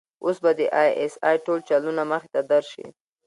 [0.25, 2.85] اوس به د آى اس آى ټول چلونه مخې ته درشي.